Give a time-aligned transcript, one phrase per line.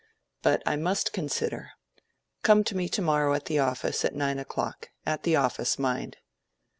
[0.41, 1.73] But I must consider.
[2.41, 4.89] Come to me to morrow at the office, at nine o'clock.
[5.05, 6.17] At the office, mind."